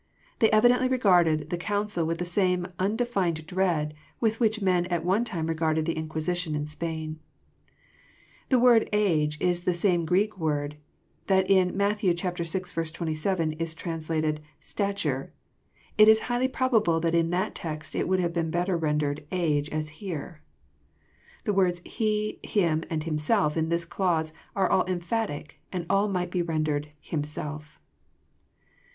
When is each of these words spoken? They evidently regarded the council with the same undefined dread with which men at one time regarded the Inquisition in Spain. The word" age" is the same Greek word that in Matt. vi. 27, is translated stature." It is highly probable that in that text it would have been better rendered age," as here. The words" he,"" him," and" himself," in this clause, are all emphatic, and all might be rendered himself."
They 0.39 0.49
evidently 0.49 0.87
regarded 0.87 1.51
the 1.51 1.57
council 1.59 2.07
with 2.07 2.17
the 2.17 2.25
same 2.25 2.65
undefined 2.79 3.45
dread 3.45 3.93
with 4.19 4.39
which 4.39 4.59
men 4.59 4.87
at 4.87 5.05
one 5.05 5.23
time 5.23 5.45
regarded 5.45 5.85
the 5.85 5.93
Inquisition 5.95 6.55
in 6.55 6.65
Spain. 6.65 7.19
The 8.49 8.57
word" 8.57 8.89
age" 8.93 9.39
is 9.39 9.63
the 9.63 9.75
same 9.75 10.05
Greek 10.05 10.39
word 10.39 10.77
that 11.27 11.47
in 11.47 11.77
Matt. 11.77 11.99
vi. 12.01 12.15
27, 12.15 13.53
is 13.53 13.75
translated 13.75 14.41
stature." 14.59 15.33
It 15.99 16.07
is 16.07 16.19
highly 16.21 16.47
probable 16.47 16.99
that 16.99 17.13
in 17.13 17.29
that 17.29 17.53
text 17.53 17.93
it 17.93 18.07
would 18.07 18.19
have 18.19 18.33
been 18.33 18.49
better 18.49 18.75
rendered 18.75 19.23
age," 19.31 19.69
as 19.69 19.89
here. 19.89 20.41
The 21.43 21.53
words" 21.53 21.79
he,"" 21.97 22.39
him," 22.41 22.83
and" 22.89 23.03
himself," 23.03 23.55
in 23.55 23.69
this 23.69 23.85
clause, 23.85 24.33
are 24.55 24.67
all 24.67 24.87
emphatic, 24.89 25.59
and 25.71 25.85
all 25.91 26.07
might 26.09 26.31
be 26.31 26.41
rendered 26.41 26.87
himself." 26.99 27.79